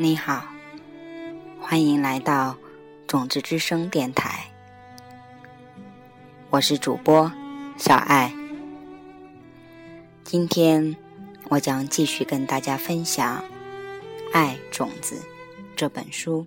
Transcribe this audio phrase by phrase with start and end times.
[0.00, 0.44] 你好，
[1.60, 2.56] 欢迎来到
[3.08, 4.48] 种子之声电台，
[6.50, 7.32] 我是主播
[7.76, 8.32] 小爱。
[10.22, 10.94] 今天
[11.48, 13.38] 我将继续跟大家分享
[14.32, 15.16] 《爱种子》
[15.74, 16.46] 这本书。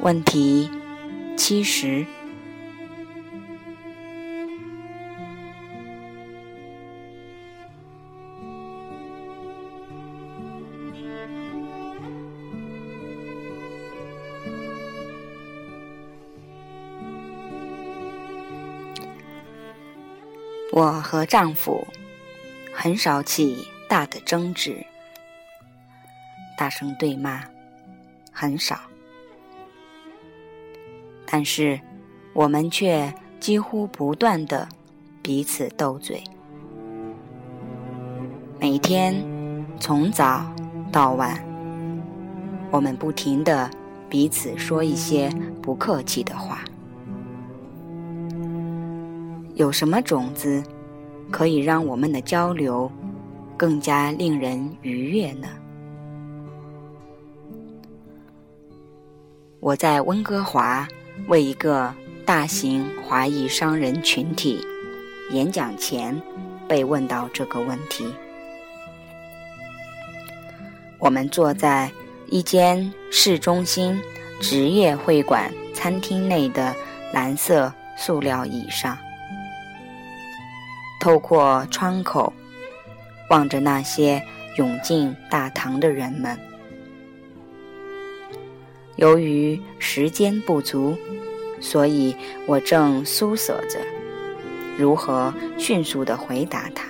[0.00, 0.70] 问题
[1.38, 2.04] 七十。
[21.06, 21.86] 和丈夫
[22.74, 24.84] 很少起大的争执，
[26.58, 27.44] 大声对骂
[28.32, 28.76] 很少，
[31.24, 31.80] 但是
[32.32, 34.68] 我们却几乎不断的
[35.22, 36.20] 彼此斗嘴，
[38.58, 39.14] 每天
[39.78, 40.44] 从早
[40.90, 41.40] 到晚，
[42.72, 43.70] 我们不停的
[44.10, 45.30] 彼此说一些
[45.62, 46.64] 不客气的话。
[49.54, 50.60] 有什么种子
[51.30, 52.90] 可以让我们的交流
[53.56, 55.48] 更加令人愉悦呢？
[59.60, 60.86] 我在温哥华
[61.28, 61.92] 为一个
[62.24, 64.60] 大型华裔商人群体
[65.32, 66.20] 演讲前，
[66.68, 68.06] 被问到这个问题。
[70.98, 71.90] 我们坐在
[72.28, 74.00] 一间市中心
[74.40, 76.74] 职业会馆餐厅内的
[77.12, 78.96] 蓝色塑料椅上。
[81.06, 82.32] 透过窗口，
[83.30, 84.20] 望着那些
[84.56, 86.36] 涌进大堂的人们。
[88.96, 90.98] 由于时间不足，
[91.60, 93.78] 所以我正思索着
[94.76, 96.88] 如何迅速的回答他。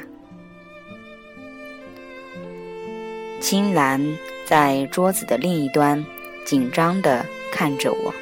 [3.38, 4.00] 青兰
[4.46, 6.02] 在桌子的另一端
[6.46, 7.22] 紧张的
[7.52, 8.14] 看着我。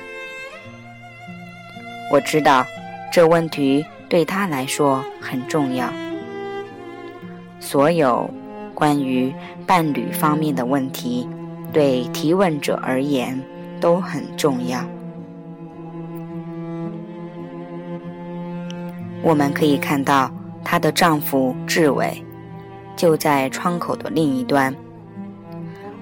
[2.11, 2.67] 我知道
[3.13, 3.87] 这问题。
[4.15, 5.93] 对他来说很重要。
[7.59, 8.31] 所有
[8.73, 9.35] 关于
[9.67, 11.29] 伴侣方面的问题，
[11.73, 13.37] 对提问者而言
[13.81, 14.79] 都很重要。
[19.21, 20.31] 我们可以看到
[20.63, 22.25] 她的丈夫志伟
[22.95, 24.73] 就在窗口的另一端，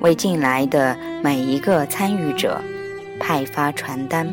[0.00, 0.94] 为进来的
[1.24, 2.60] 每一个参与者
[3.18, 4.30] 派发传单。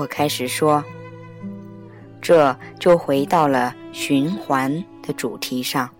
[0.00, 0.82] 我开始说，
[2.22, 5.90] 这就回到了循环的主题上。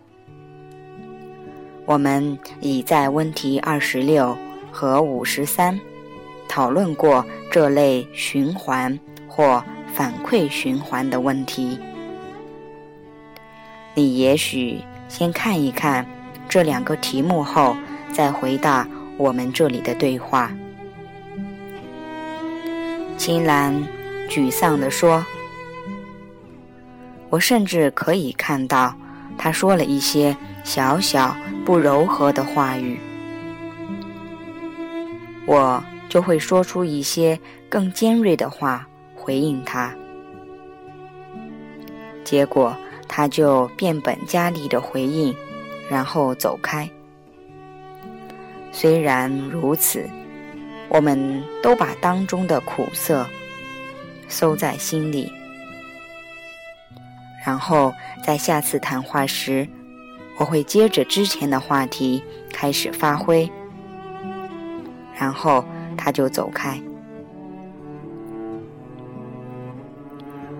[1.84, 4.34] 我们已在问题二十六
[4.72, 5.78] 和五十三
[6.48, 9.62] 讨论过这类循环或
[9.92, 11.78] 反馈循环的问题。
[13.94, 14.80] 你也许
[15.10, 16.06] 先看一看
[16.48, 17.76] 这两个题目后，
[18.14, 18.88] 再回答
[19.18, 20.50] 我们这里的对话。
[23.20, 23.86] 青兰
[24.30, 25.22] 沮丧地说
[27.28, 28.96] ：“我甚至可以看到，
[29.36, 32.98] 他说了一些小小不柔和的话语，
[35.44, 37.38] 我就会说出一些
[37.68, 39.94] 更尖锐的话回应他。
[42.24, 42.74] 结果
[43.06, 45.36] 他就变本加厉的回应，
[45.90, 46.88] 然后走开。
[48.72, 50.08] 虽然如此。”
[50.90, 53.24] 我们都把当中的苦涩
[54.28, 55.32] 收在心里，
[57.46, 59.66] 然后在下次谈话时，
[60.36, 63.48] 我会接着之前的话题开始发挥，
[65.16, 65.64] 然后
[65.96, 66.76] 他就走开。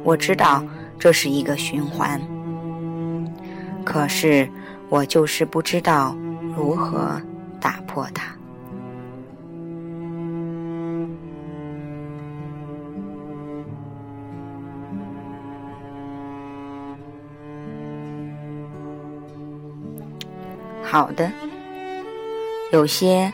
[0.04, 0.64] 我知道
[0.96, 2.20] 这是一个循环，
[3.84, 4.48] 可是
[4.88, 6.16] 我就是不知道
[6.56, 7.20] 如何
[7.60, 8.39] 打破它。
[20.90, 21.30] 好的，
[22.72, 23.32] 有些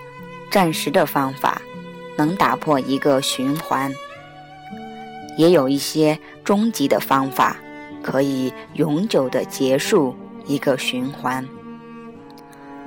[0.50, 1.62] 暂时的方法
[2.14, 3.90] 能打破一个循环，
[5.38, 7.56] 也有一些终极的方法
[8.02, 10.14] 可以永久的结束
[10.44, 11.48] 一个循环。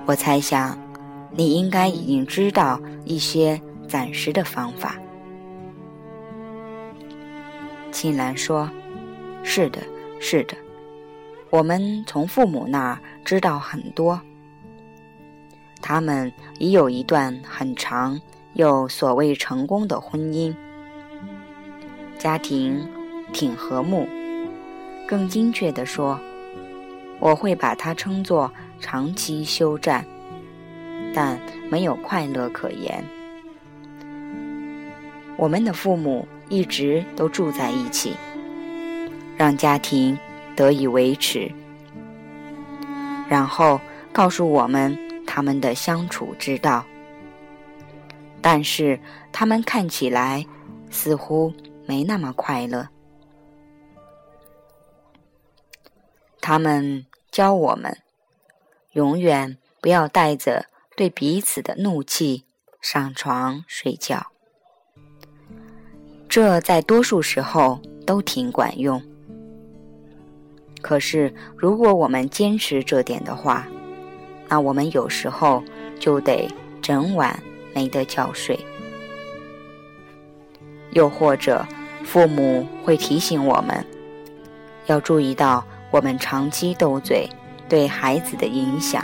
[0.06, 0.78] 我猜想
[1.32, 4.98] 你应该已经知道一些暂时的方法。
[7.92, 8.70] 青兰说
[9.44, 9.82] ：“是的，
[10.20, 10.56] 是的，
[11.50, 14.22] 我们从父母那儿知道很多。”
[15.82, 18.20] 他们已有一段很长
[18.54, 20.54] 又所谓成功的婚姻，
[22.18, 22.88] 家庭
[23.32, 24.08] 挺和睦。
[25.08, 26.20] 更精确地说，
[27.20, 30.06] 我会把它称作长期休战，
[31.14, 31.40] 但
[31.70, 33.04] 没有快乐可言。
[35.36, 38.14] 我们的父母一直都住在一起，
[39.38, 40.16] 让家庭
[40.56, 41.50] 得以维持，
[43.28, 43.80] 然后
[44.12, 44.96] 告诉我们
[45.32, 46.84] 他们的相处之道。
[48.42, 49.00] 但是
[49.32, 50.44] 他们看起来
[50.90, 51.54] 似乎
[51.86, 52.90] 没那么快乐。
[56.42, 57.96] 他们教我们，
[58.94, 60.66] 永远不要带着
[60.96, 62.46] 对彼此的怒气
[62.82, 64.32] 上床睡觉。
[66.28, 69.00] 这在多数时候都挺管用。
[70.82, 73.68] 可是，如果我们坚持这点的话，
[74.50, 75.64] 那我们有时候
[76.00, 76.50] 就得
[76.82, 77.42] 整晚
[77.74, 78.60] 没得觉睡。
[80.92, 81.66] 又或者，
[82.04, 83.86] 父母会提醒我们，
[84.88, 85.64] 要注意到。
[85.92, 87.28] 我们长期斗嘴
[87.68, 89.04] 对孩子的影响，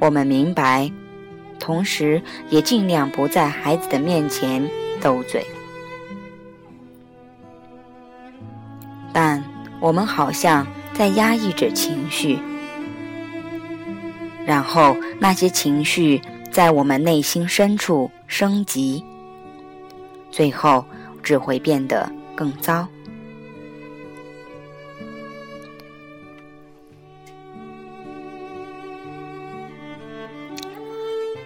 [0.00, 0.90] 我们明白，
[1.60, 2.20] 同时
[2.50, 4.68] 也尽量不在孩子的面前
[5.00, 5.46] 斗嘴。
[9.12, 9.40] 但
[9.78, 12.40] 我们好像在压抑着情绪，
[14.46, 16.20] 然后那些情绪
[16.50, 19.04] 在我们内心深处升级，
[20.30, 20.84] 最后
[21.22, 22.86] 只会变得更糟。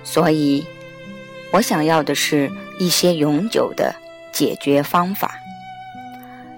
[0.03, 0.65] 所以，
[1.53, 3.95] 我想要的是一些永久的
[4.33, 5.39] 解决方法。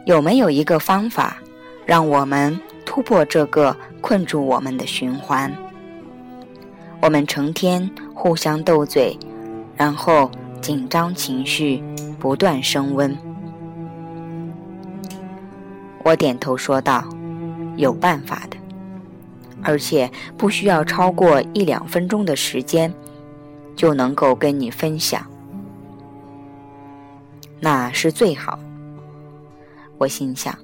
[0.06, 1.36] 有没有一个方法，
[1.84, 5.52] 让我们突破这个困住我们的循环？
[7.00, 9.18] 我们成天互相斗嘴，
[9.76, 10.30] 然后
[10.60, 11.82] 紧张情绪
[12.18, 13.16] 不断升温。
[16.04, 17.04] 我点头说道
[17.76, 18.56] ：“有办法的，
[19.62, 22.92] 而且不需要超过一两分钟的时间。”
[23.76, 25.24] 就能够跟你分享，
[27.58, 28.58] 那是最好。
[29.96, 30.54] 我心想，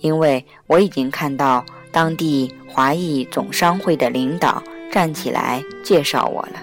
[0.00, 1.62] 因为我已经看到
[1.92, 6.62] 当地华裔总商会的领导站起来介绍我了。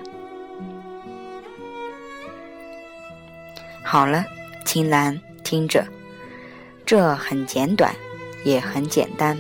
[3.84, 4.26] 好了，
[4.66, 5.86] 青兰，听着，
[6.86, 7.94] 这很简短，
[8.44, 9.38] 也很简单。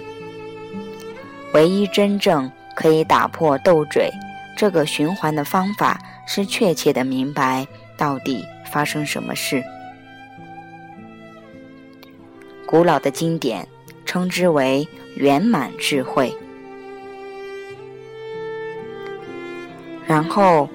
[1.53, 4.11] 唯一真正可以打破斗嘴。
[4.55, 7.65] 这个循环的方法是确切的明白
[7.97, 9.63] 到底发生什么事。
[12.67, 13.67] 古老的经典
[14.05, 16.31] 称之为圆满智慧。
[20.05, 20.69] 然后，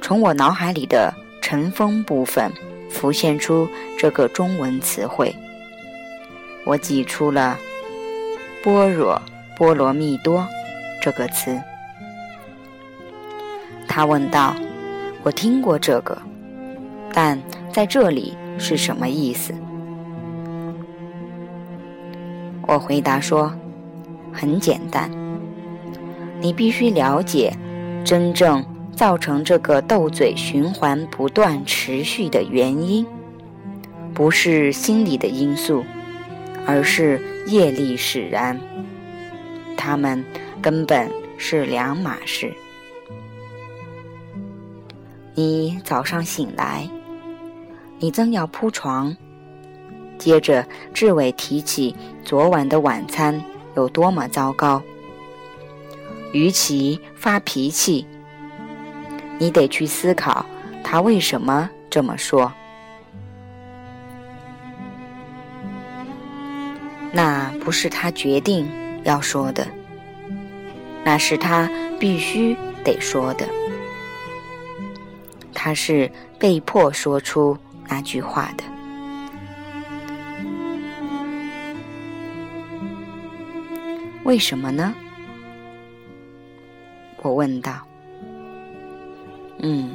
[0.00, 2.50] 从我脑海里的尘封部分
[2.90, 3.68] 浮现出
[3.98, 5.34] 这个中文词汇，
[6.64, 7.58] 我挤出了
[8.64, 9.20] “般若
[9.56, 10.46] 波罗蜜多”
[11.02, 11.60] 这个词。
[13.86, 14.56] 他问道
[15.22, 16.16] ：“我听过这个，
[17.12, 17.40] 但
[17.72, 19.54] 在这里是什么意思？”
[22.66, 23.52] 我回答说
[24.32, 25.08] ：“很简单，
[26.40, 27.52] 你必须了解，
[28.06, 33.04] 真正造成这个斗嘴循环不断持续的原因，
[34.14, 35.84] 不是心理的因素，
[36.64, 38.56] 而是业力使然。
[39.76, 40.24] 他们
[40.62, 42.54] 根本是两码事。”
[45.34, 46.88] 你早上醒来，
[47.98, 49.16] 你正要铺床，
[50.16, 51.92] 接着志伟提起
[52.24, 53.42] 昨晚的晚餐
[53.74, 54.80] 有多么糟糕。
[56.36, 58.06] 与其发脾气，
[59.38, 60.44] 你得去思考
[60.84, 62.52] 他为什么这么说。
[67.10, 68.68] 那不是他决定
[69.02, 69.66] 要说的，
[71.02, 73.48] 那是他必须得说的。
[75.54, 77.56] 他是被迫说出
[77.88, 78.64] 那句话的，
[84.24, 84.94] 为什么呢？
[87.26, 87.72] 我问道。
[89.58, 89.90] 嗯，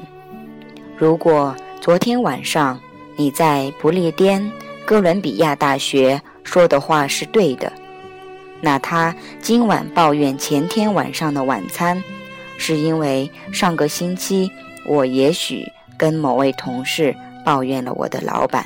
[0.98, 2.78] 如果昨天晚上
[3.16, 4.52] 你在不列颠
[4.86, 7.72] 哥伦比亚大学说的话是对的，
[8.60, 12.04] 那他今晚抱怨前天晚上的晚餐，
[12.58, 14.52] 是因为上个星期。
[14.84, 15.64] 我也许
[15.96, 18.66] 跟某位同事抱怨了我的老板。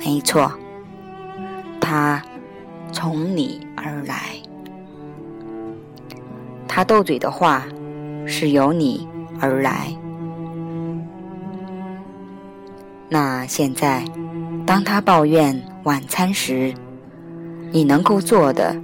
[0.00, 0.52] 没错，
[1.80, 2.20] 他
[2.92, 4.47] 从你而来。
[6.78, 7.66] 他斗嘴的话
[8.24, 9.04] 是由你
[9.40, 9.92] 而来。
[13.08, 14.04] 那现在，
[14.64, 16.72] 当他抱怨晚餐时，
[17.72, 18.80] 你能够做的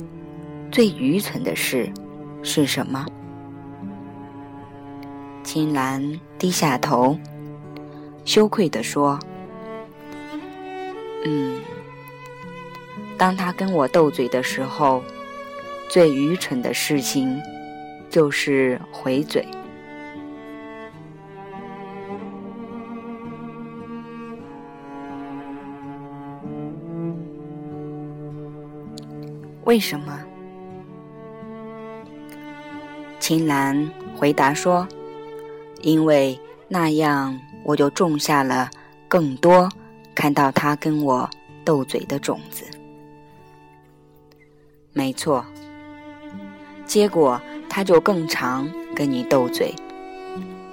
[0.73, 1.89] 最愚蠢的事
[2.43, 3.07] 是什么？
[5.45, 7.17] 青兰低下头，
[8.25, 9.17] 羞愧地说
[11.25, 11.63] ：“嗯，
[13.17, 15.01] 当他跟我斗嘴的时候，
[15.89, 17.41] 最愚蠢的事情
[18.15, 19.45] 就是回嘴。
[29.65, 30.21] 为什么？”
[33.19, 34.87] 青兰回答说。
[35.83, 38.71] 因为那样，我就种下了
[39.09, 39.69] 更多
[40.15, 41.29] 看到他跟我
[41.65, 42.65] 斗嘴的种子。
[44.93, 45.45] 没错，
[46.87, 47.39] 结果
[47.75, 49.75] 他就更常跟你斗嘴，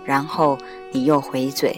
[0.06, 0.56] 然后
[0.92, 1.76] 你又回嘴，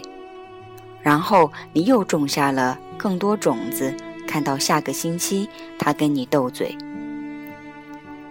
[1.00, 3.94] 然后你又种下了更多种子，
[4.28, 6.76] 看到下个星期他跟你斗嘴，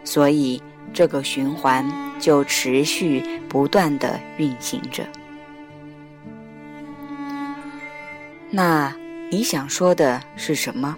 [0.03, 0.61] 所以。
[0.93, 5.03] 这个循环就持续不断的运行着。
[8.51, 8.95] 那
[9.31, 10.93] 你想说的是什么？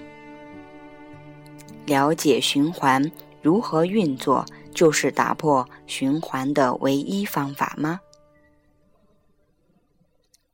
[1.86, 3.10] 了解循环
[3.42, 8.02] 如何运作，就是打破循环的唯一方法吗？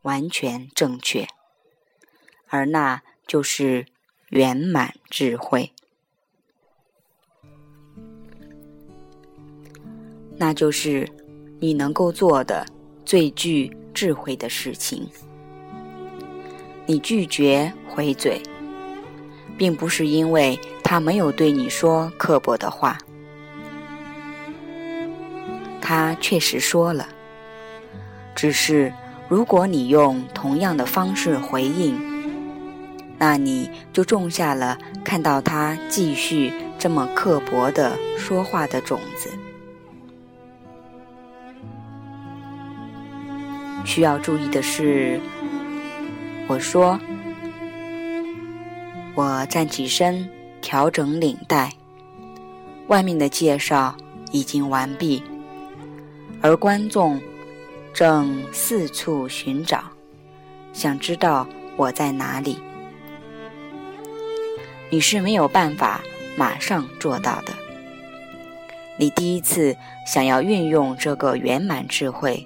[0.04, 1.28] 完全正确，
[2.48, 3.86] 而那就是
[4.30, 5.72] 圆满智慧。
[10.38, 11.08] 那就是
[11.60, 12.66] 你能够做的
[13.06, 15.08] 最具智慧的事情。
[16.88, 18.42] 你拒绝回嘴，
[19.58, 22.98] 并不是因为他没有对你说刻薄的话，
[25.92, 27.06] 他确实说了。
[28.34, 28.94] 只是
[29.28, 32.00] 如果你用同样的方式回应，
[33.18, 39.30] 那你就种下了看到他继续这么刻薄的说话的种子。
[43.84, 45.20] 需要注意的是，
[46.48, 46.98] 我说，
[49.14, 50.26] 我站起身，
[50.62, 51.74] 调整领带，
[52.88, 53.94] 外面的介绍
[54.32, 55.22] 已经完毕，
[56.42, 57.22] 而观众
[57.94, 59.84] 正四处寻找，
[60.74, 62.58] 想知道我在哪里。
[64.90, 66.02] 你是没有办法
[66.36, 67.54] 马上做到的。
[68.98, 72.46] 你第一次想要运用这个圆满智慧。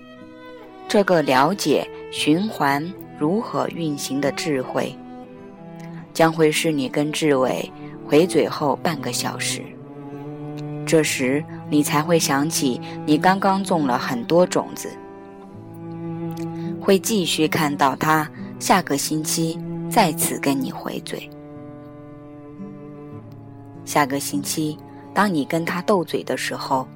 [0.88, 4.96] 这个了解循环如何运行的智慧，
[6.14, 7.72] 将会是你跟志伟
[8.06, 9.64] 回嘴后半个小时。
[10.86, 14.90] 这时你才会想起你刚刚种了很多种子，
[16.80, 18.30] 会继续看到他
[18.60, 21.30] 下个星期再次跟你回嘴。
[23.84, 24.78] 下个星期，
[25.14, 26.88] 当你跟他斗嘴的时候，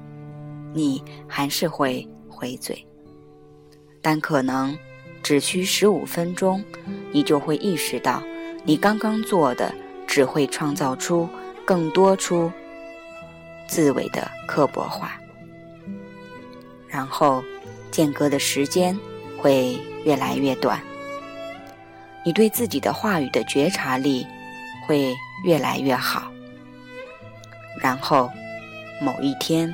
[0.72, 2.84] 你还是会回嘴。
[4.02, 4.76] 但可能
[5.22, 6.64] 只需十五分钟，
[7.12, 8.22] 你就会意识到，
[8.64, 9.72] 你刚刚做的
[10.06, 11.28] 只会创造出
[11.64, 12.50] 更多出
[13.70, 15.12] 自伟的刻薄话，
[16.88, 17.42] 然后
[17.92, 18.98] 间隔的时间
[19.38, 20.82] 会越来越短，
[22.26, 24.26] 你对自己的话语的觉察力
[24.88, 26.32] 会越来越好，
[27.80, 28.28] 然后
[29.00, 29.72] 某一天，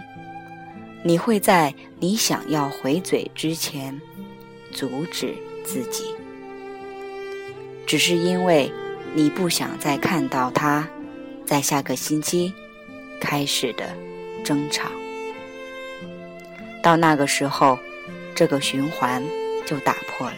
[1.02, 3.98] 你会在你想要回嘴之前。
[4.72, 5.34] 阻止
[5.64, 6.04] 自己，
[7.86, 8.70] 只是因为
[9.14, 10.86] 你不想再看到他
[11.46, 12.52] 在下个星期
[13.20, 13.84] 开始的
[14.44, 14.88] 争吵。
[16.82, 17.78] 到那个时候，
[18.34, 19.22] 这个循环
[19.66, 20.36] 就打破了。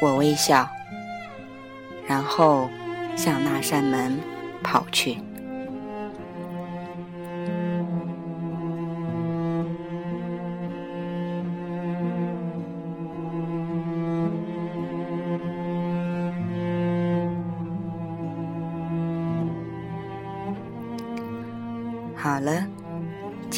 [0.00, 0.68] 我微笑，
[2.06, 2.68] 然后
[3.16, 4.18] 向那扇门
[4.62, 5.18] 跑去。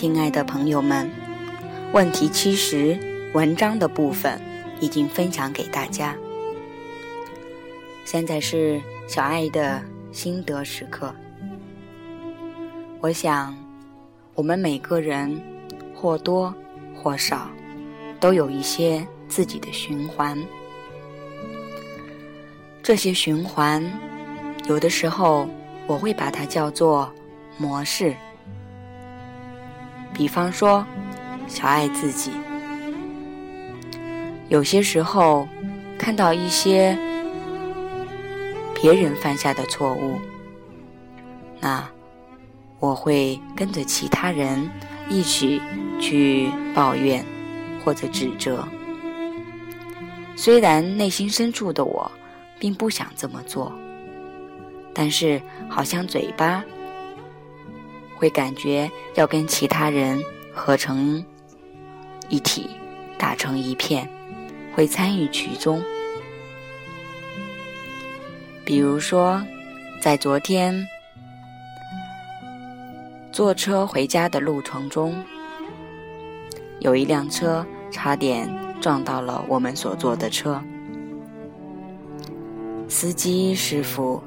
[0.05, 1.11] 亲爱的朋友们，
[1.95, 2.95] 问题七十
[3.33, 4.39] 文章的部分
[4.79, 6.15] 已经分享给大家。
[8.05, 9.83] 现在是小爱的
[10.13, 11.15] 心得时刻。
[13.01, 13.57] 我想，
[14.35, 15.41] 我们每个人
[15.95, 16.55] 或多
[16.95, 17.49] 或少
[18.21, 20.39] 都有一些自己的循环。
[22.83, 23.83] 这些循环，
[24.69, 25.49] 有的时候
[25.87, 27.11] 我会把它叫做
[27.57, 28.15] 模式。
[30.15, 30.87] 比方说，
[31.49, 32.31] 小爱自己，
[34.49, 35.49] 有些时候
[35.99, 36.97] 看到一些
[38.81, 40.19] 别人犯下的错误，
[41.61, 41.85] 那
[42.79, 44.71] 我会跟着其他人
[45.09, 45.61] 一起
[46.01, 47.25] 去抱怨
[47.85, 48.67] 或者指责。
[50.37, 52.11] 虽然内心深处的我
[52.59, 53.73] 并不想这么做，
[54.95, 56.65] 但是好像嘴巴
[58.25, 60.19] 会感觉要跟其他人
[60.51, 61.23] 合成
[62.31, 62.71] 一体，
[63.19, 64.09] 打成一片，
[64.75, 65.83] 会参与其中。
[68.65, 69.45] 比如说，
[70.01, 70.89] 在昨天
[73.31, 75.23] 坐车回家的路程中，
[76.81, 78.49] 有一辆车差点
[78.81, 80.59] 撞到了我们所坐的车。
[82.89, 84.23] 司机师傅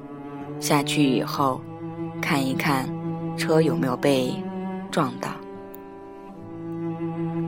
[0.60, 1.60] 下去以后，
[2.22, 2.88] 看一看
[3.38, 4.34] 车有没有被
[4.92, 5.30] 撞到。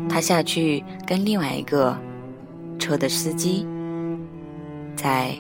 [0.07, 1.97] 他下去跟另外一个
[2.77, 3.67] 车的司机
[4.95, 5.35] 在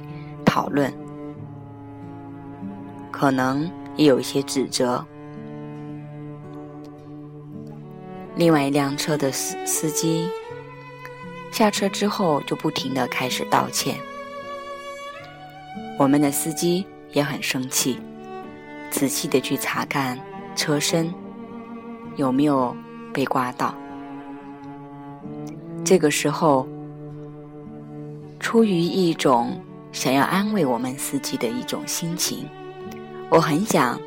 [0.45, 0.93] 讨论。
[3.11, 5.05] 可能也有一些指责。
[8.37, 10.29] 另外一辆车的司司机
[11.51, 13.97] 下车之后，就不停的开始道歉。
[15.97, 17.99] 我们的司机也很生气，
[18.89, 20.17] 仔细的去查看
[20.59, 21.09] 车身
[22.17, 22.75] 有没有
[23.13, 23.73] 被刮到。
[25.85, 26.67] 这个时候，
[28.41, 29.57] 出于一种
[29.93, 32.45] 想要安慰我们司机的一种心情。
[33.29, 33.97] 我很想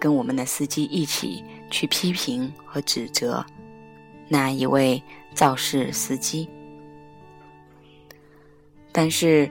[0.00, 3.44] 跟我们的司机一起去批评和指责
[4.28, 5.00] 那一位
[5.32, 6.48] 肇事司机，
[8.90, 9.48] 但是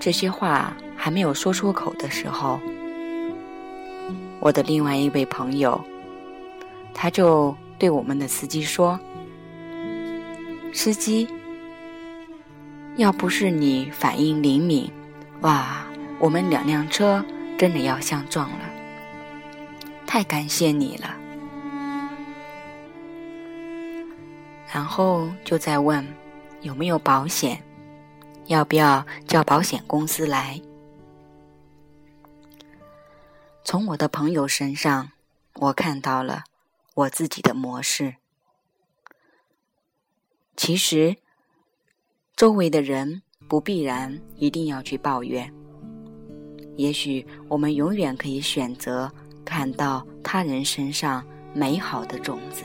[0.00, 2.58] 这些话还没有说出口的时候，
[4.42, 5.80] 我的另外一位朋友
[6.92, 8.98] 他就对我们的司机说
[10.74, 11.28] ：“司机，
[12.96, 14.90] 要不是你反应灵敏，
[15.42, 15.86] 哇，
[16.18, 17.24] 我们两辆车。”
[17.58, 18.58] 真的要相撞了，
[20.04, 21.14] 太感谢你了。
[24.72, 26.04] 然后就在问
[26.62, 27.62] 有没有保险，
[28.46, 30.60] 要不要叫保险公司来。
[33.72, 35.12] 从我的朋友身上，
[35.54, 36.44] 我看到了
[36.94, 38.16] 我自己的模式。
[40.54, 41.16] 其实，
[42.36, 45.50] 周围的人不必然一定要去抱怨。
[46.76, 49.10] 也许我们永远可以选择
[49.42, 52.64] 看到他人身上美好的种子，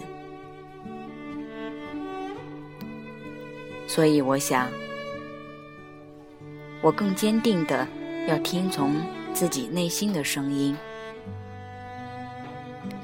[3.88, 4.70] 所以我想，
[6.82, 7.88] 我更坚定的
[8.28, 8.94] 要听从
[9.34, 10.76] 自己内心的声音，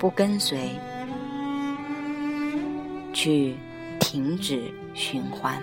[0.04, 0.70] 不跟随，
[3.14, 3.56] 去
[4.02, 5.58] 停止循环。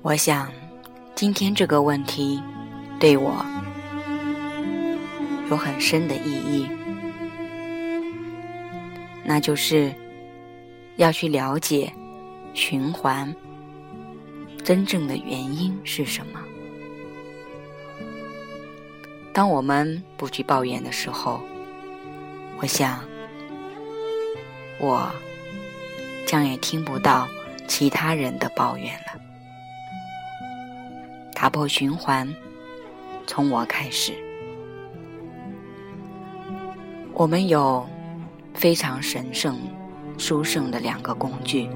[0.00, 0.50] 我想，
[1.14, 2.42] 今天这个问题
[2.98, 3.44] 对我
[5.50, 6.66] 有很深的意义，
[9.22, 9.94] 那就是
[10.96, 11.92] 要去了解
[12.54, 13.36] 循环
[14.64, 16.40] 真正的原因是什么。
[19.32, 21.40] 当我们不去抱怨的时候，
[22.58, 23.00] 我想，
[24.78, 25.10] 我
[26.26, 27.26] 将也听不到
[27.66, 29.20] 其他人的抱怨了。
[31.34, 32.28] 打破循环，
[33.26, 34.12] 从我开始。
[37.14, 37.86] 我们有
[38.54, 39.58] 非常神圣、
[40.18, 41.68] 殊胜的两个工具。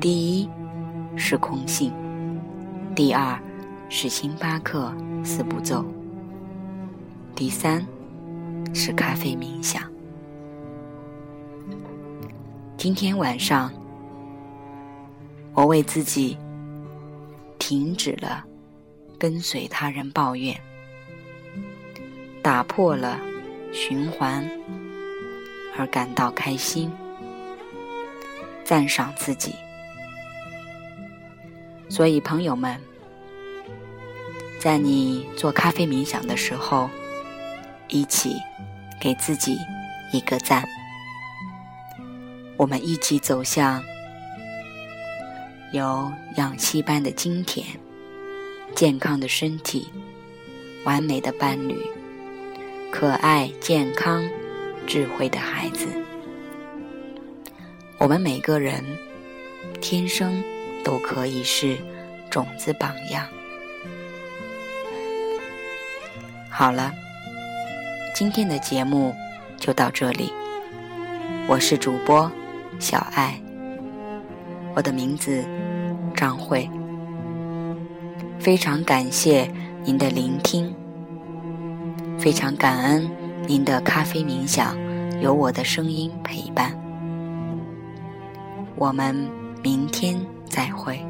[0.00, 0.48] 第一
[1.16, 1.92] 是空性，
[2.94, 3.38] 第二
[3.88, 4.92] 是星巴克
[5.24, 5.84] 四步骤，
[7.36, 7.86] 第三
[8.72, 9.82] 是咖啡冥想。
[12.78, 13.70] 今天晚上，
[15.52, 16.36] 我为自己。
[17.58, 18.44] 停止了
[19.18, 20.54] 跟随他人抱怨，
[22.40, 23.18] 打破了
[23.72, 24.48] 循环
[25.76, 26.92] 而感到开心，
[28.62, 29.52] 赞赏自己。
[31.88, 32.78] 所以，朋友们，
[34.60, 36.88] 在你做咖啡冥想的时候，
[37.88, 38.36] 一起
[39.00, 39.58] 给自己
[40.12, 40.64] 一个赞。
[42.56, 43.82] 我们一起走向。
[45.72, 47.66] 有氧气般的今天，
[48.74, 49.88] 健康的身体，
[50.84, 51.76] 完美的伴侣，
[52.90, 54.24] 可爱、健康、
[54.86, 55.88] 智慧的孩子。
[57.98, 58.82] 我们每个人
[59.80, 60.42] 天生
[60.84, 61.76] 都可以是
[62.30, 63.26] 种子榜样。
[66.48, 66.94] 好了，
[68.18, 69.14] 今天的节目
[69.58, 70.32] 就到这里。
[71.46, 72.32] 我是主播
[72.78, 73.38] 小爱。
[74.74, 75.44] 我的名字
[76.14, 76.66] 张慧，
[78.38, 79.52] 非常感谢
[79.84, 80.74] 您的聆听，
[82.18, 83.06] 非常感恩
[83.46, 84.74] 您的咖啡冥想，
[85.20, 86.74] 有我的声音陪伴。
[88.76, 89.14] 我们
[89.62, 91.04] 明天再会。